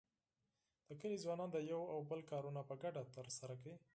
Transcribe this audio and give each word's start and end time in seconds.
د 0.87 0.89
کلي 1.01 1.17
ځوانان 1.23 1.49
د 1.51 1.57
یو 1.71 1.81
او 1.93 1.99
بل 2.11 2.21
کارونه 2.31 2.61
په 2.69 2.75
ګډه 2.83 3.01
تر 3.15 3.27
سره 3.37 3.53
کوي. 3.61 3.77